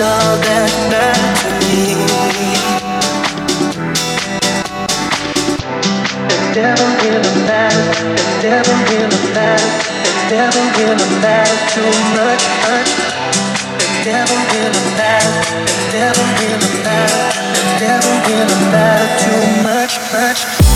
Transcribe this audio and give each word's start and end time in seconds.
all 0.00 0.36
that 0.38 0.70
matters 0.94 1.42
to 1.42 1.50
me. 1.66 1.98
It's 6.28 6.54
never 6.54 6.86
really 7.02 7.34
mattered. 7.50 8.14
It's 8.14 8.38
never 8.46 8.74
really 8.94 9.22
mattered. 9.34 9.74
It's 10.06 10.22
never 10.30 10.62
really 10.78 11.08
mattered 11.18 11.62
too 11.74 11.90
much. 12.14 12.42
It's 13.82 14.06
never 14.06 14.38
really 14.54 14.84
mattered. 14.94 15.66
It's 15.66 15.90
never 15.90 16.24
really 16.38 16.70
mattered. 16.86 17.34
It's 17.58 17.74
never 17.82 18.12
really 18.30 18.58
mattered 18.70 19.14
too 19.18 19.42
much. 19.66 19.98
much. 20.14 20.67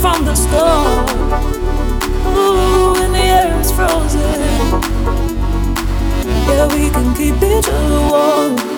from 0.00 0.24
the 0.24 0.34
storm. 0.34 1.06
Ooh, 2.26 2.94
and 3.02 3.14
the 3.14 3.18
air 3.18 3.60
is 3.60 3.70
frozen. 3.72 4.20
Yeah, 6.48 6.66
we 6.74 6.90
can 6.90 7.14
keep 7.14 7.36
each 7.36 7.68
other 7.68 8.00
warm. 8.10 8.75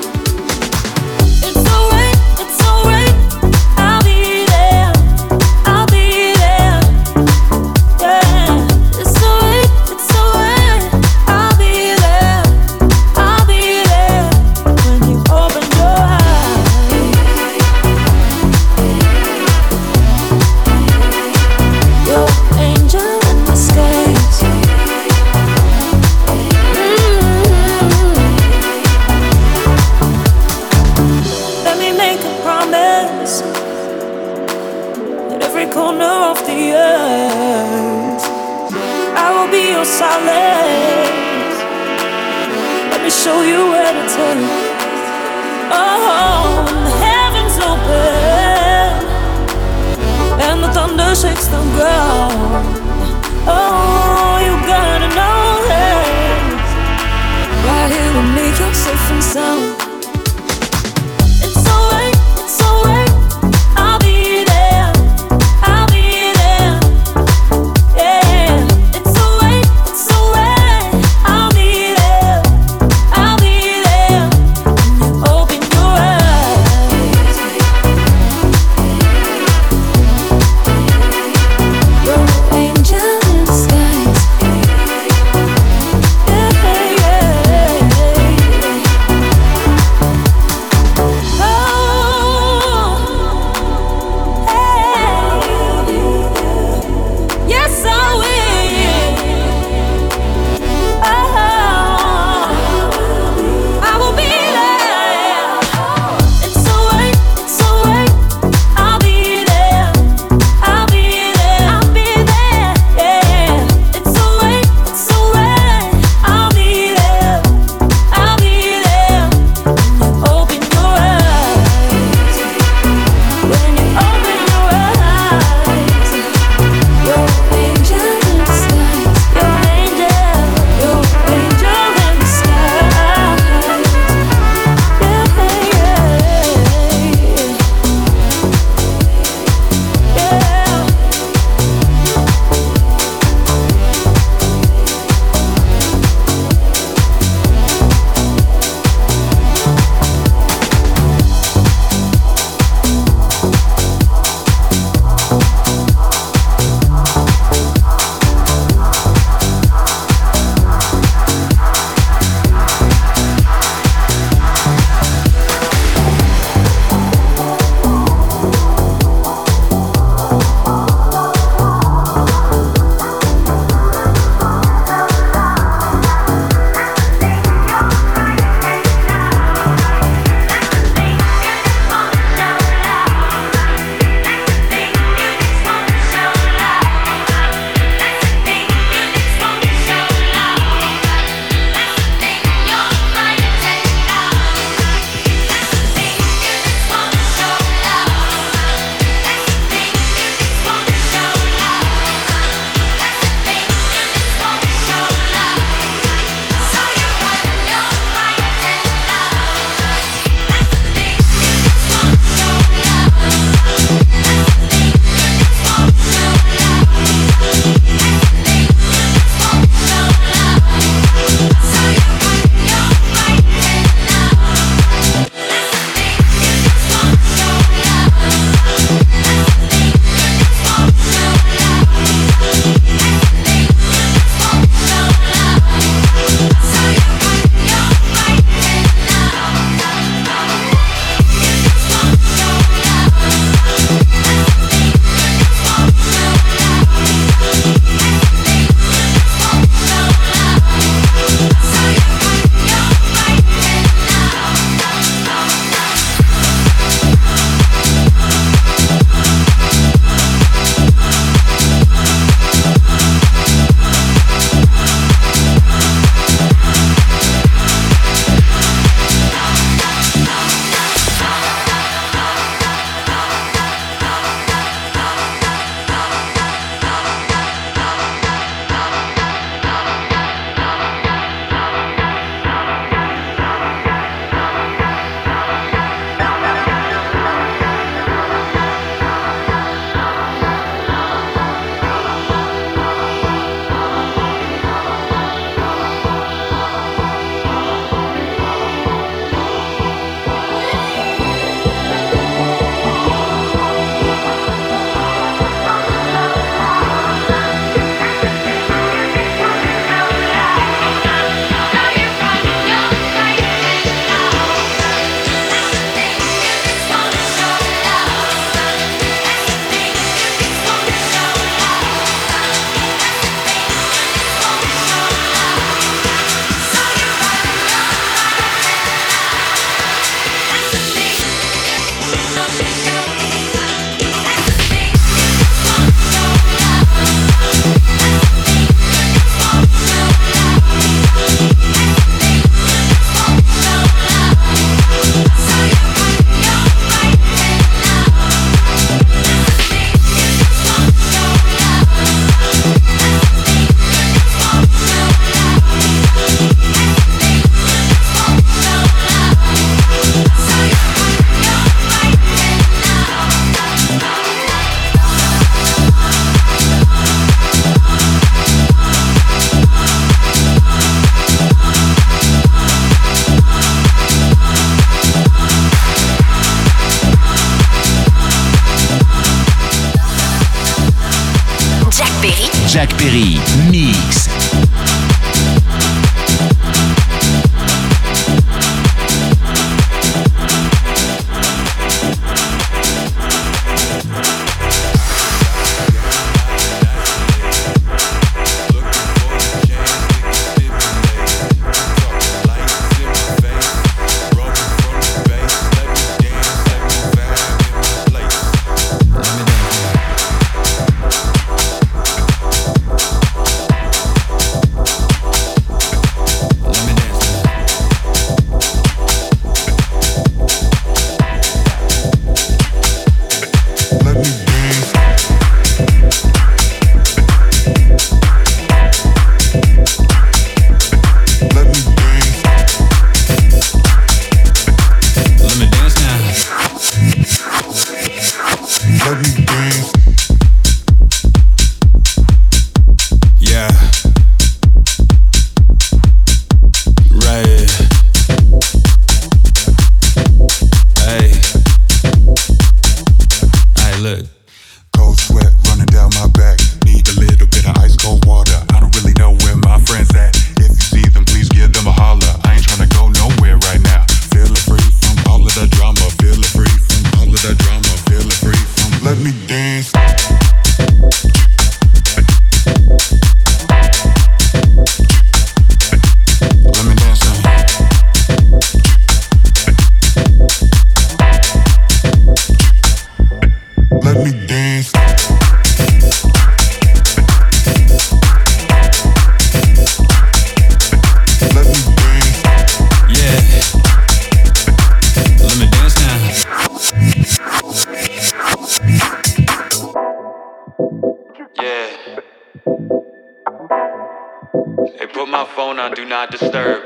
not 506.09 506.31
disturb. 506.31 506.85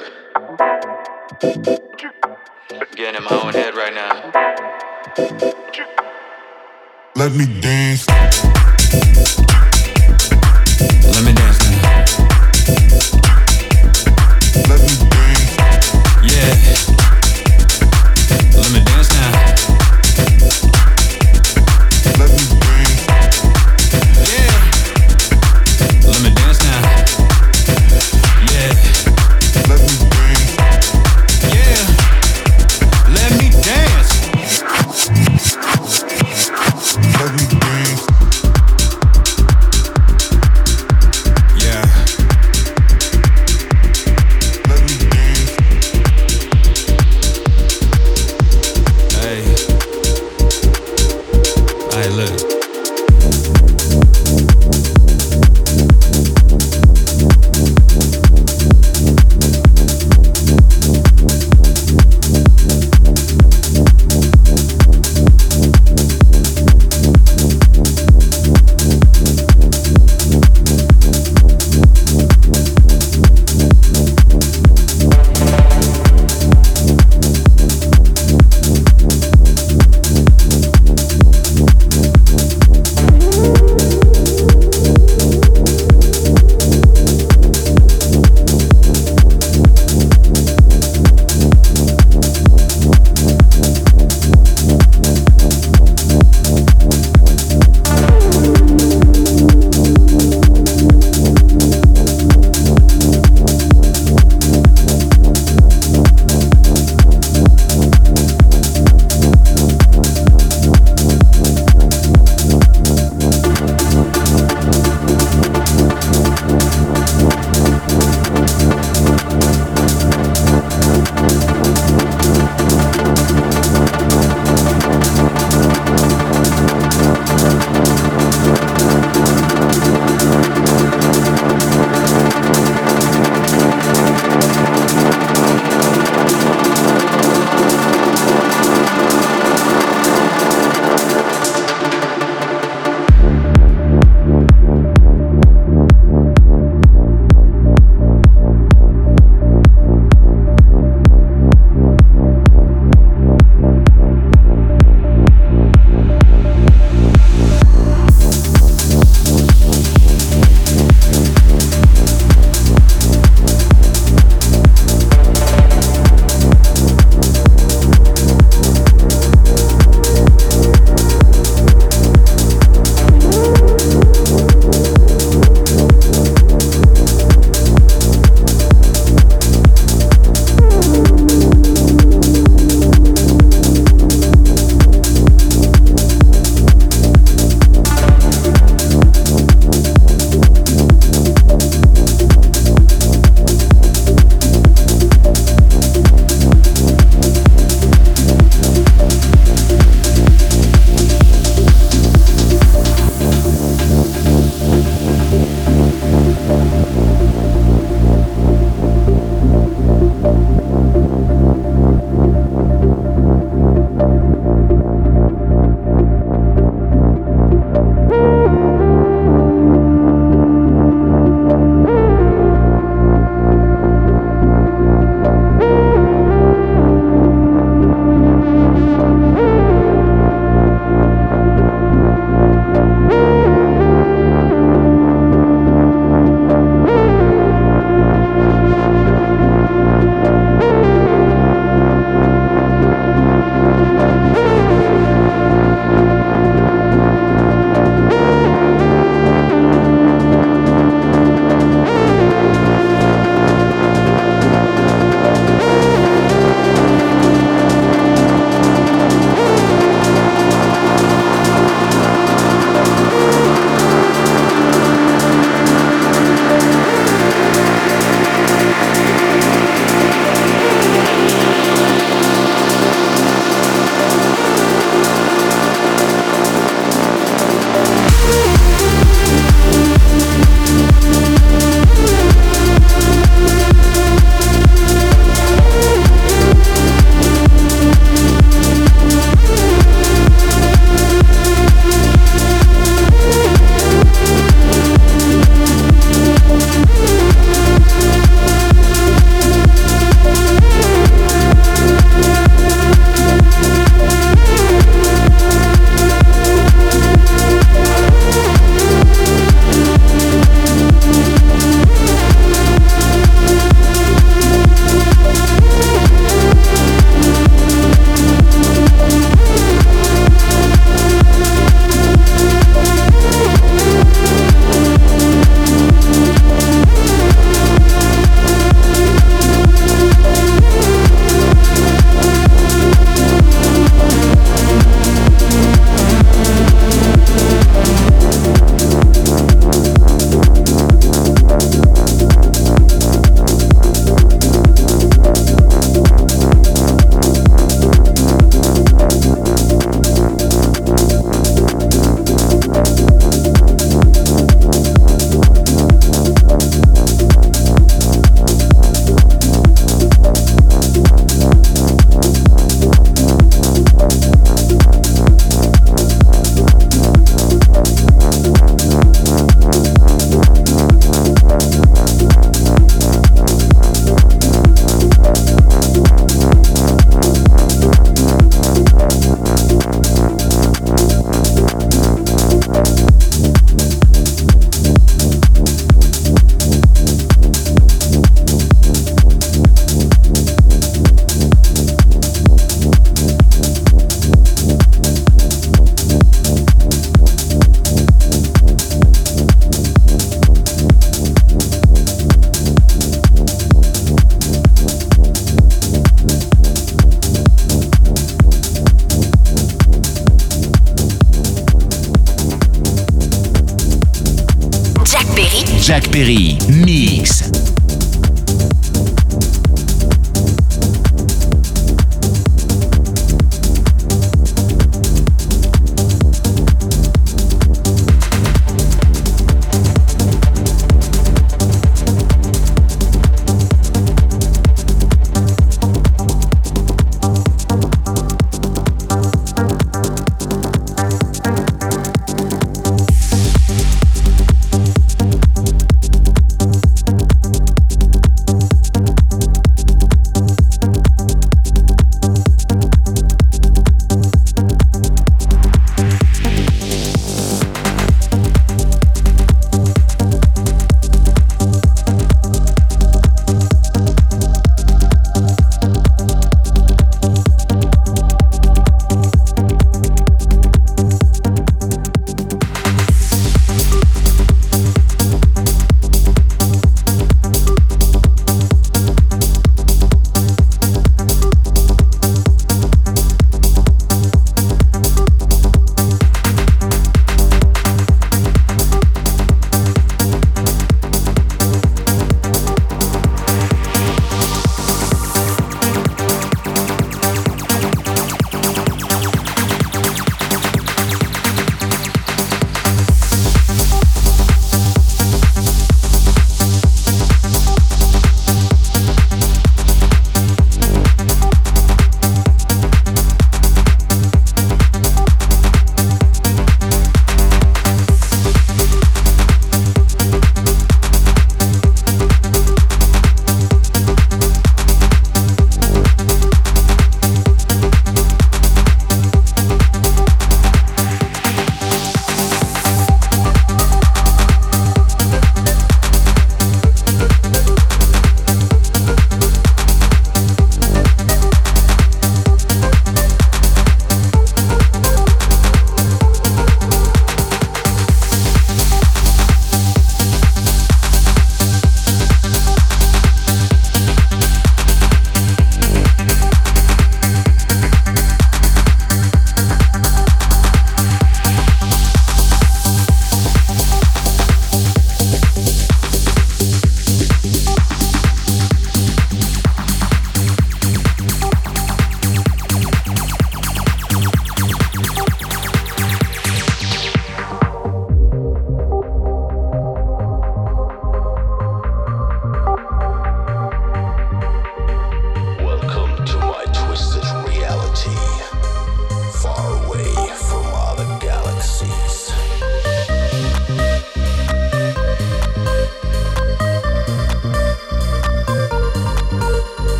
Getting 2.96 3.16
in 3.16 3.24
my 3.24 3.40
own 3.42 3.52
head 3.52 3.74
right 3.74 3.94
now. 3.94 4.32
Let 7.14 7.32
me 7.32 7.46
dance. 7.60 8.06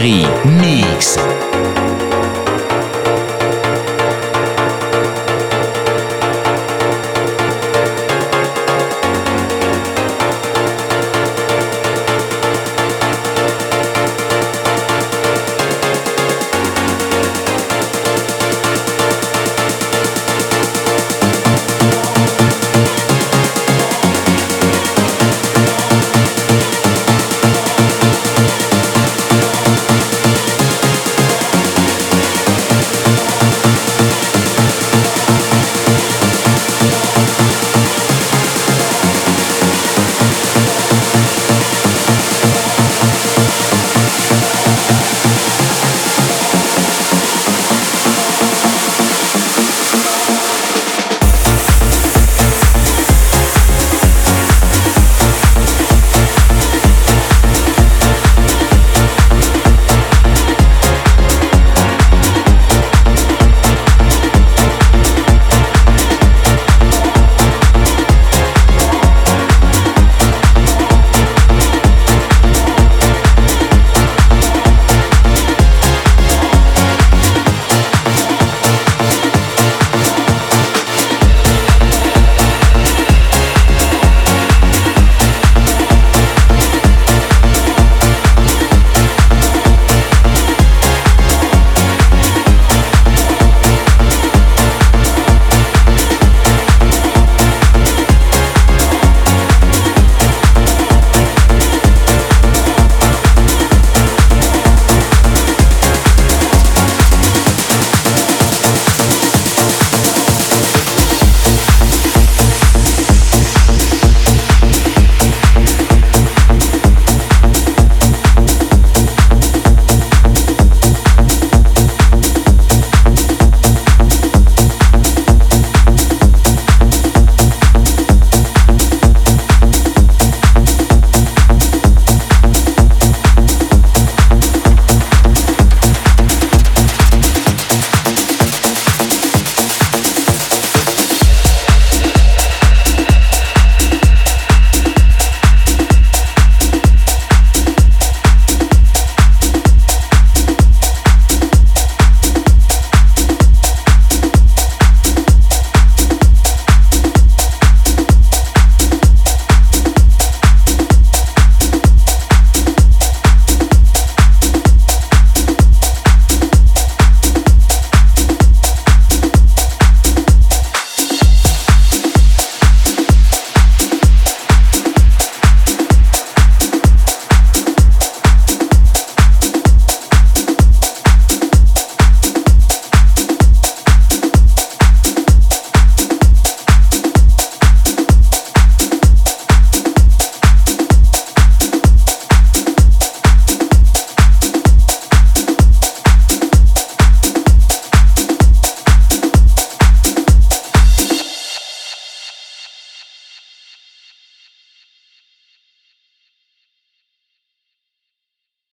Perry. 0.00 0.24
Mix. 0.46 1.29